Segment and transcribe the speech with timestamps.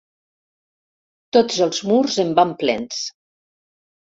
[1.37, 3.07] Tots els murs en van plens.